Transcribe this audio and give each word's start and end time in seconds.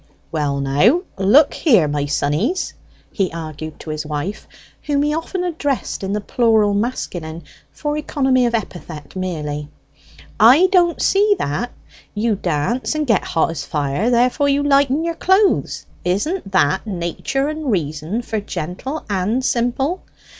"Well, 0.31 0.59
now, 0.61 1.03
look 1.19 1.53
here, 1.53 1.87
my 1.87 2.07
sonnies," 2.07 2.73
he 3.11 3.31
argued 3.31 3.79
to 3.81 3.91
his 3.91 4.03
wife, 4.03 4.47
whom 4.81 5.03
he 5.03 5.13
often 5.13 5.43
addressed 5.43 6.03
in 6.03 6.11
the 6.13 6.19
plural 6.21 6.73
masculine 6.73 7.43
for 7.71 7.95
economy 7.95 8.47
of 8.47 8.55
epithet 8.55 9.15
merely; 9.15 9.69
"I 10.39 10.67
don't 10.71 10.99
see 10.99 11.35
that. 11.37 11.71
You 12.15 12.35
dance 12.35 12.95
and 12.95 13.05
get 13.05 13.23
hot 13.23 13.51
as 13.51 13.63
fire; 13.63 14.09
therefore 14.09 14.49
you 14.49 14.63
lighten 14.63 15.05
your 15.05 15.13
clothes. 15.13 15.85
Isn't 16.03 16.51
that 16.51 16.87
nature 16.87 17.47
and 17.47 17.69
reason 17.69 18.23
for 18.23 18.39
gentle 18.39 19.05
and 19.07 19.45
simple? 19.45 20.01